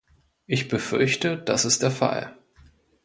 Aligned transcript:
Ich 0.47 0.67
befürchte, 0.67 1.37
das 1.37 1.63
ist 1.63 1.83
der 1.83 1.91
Fall. 1.91 2.35